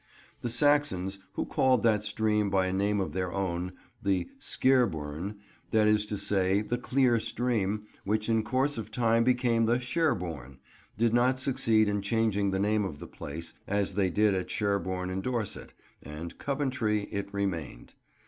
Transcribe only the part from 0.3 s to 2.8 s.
The Saxons, who called that stream by a